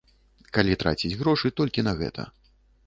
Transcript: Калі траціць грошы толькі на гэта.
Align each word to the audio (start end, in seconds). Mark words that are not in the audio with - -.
Калі 0.57 0.79
траціць 0.83 1.13
грошы 1.21 1.47
толькі 1.61 1.87
на 1.91 1.99
гэта. 2.03 2.29